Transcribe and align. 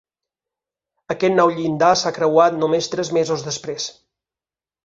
Aquest 1.15 1.35
nou 1.35 1.53
llindar 1.59 1.91
s’ha 2.03 2.13
creuat 2.17 2.57
només 2.65 2.91
tres 2.95 3.15
mesos 3.19 3.47
després. 3.51 3.87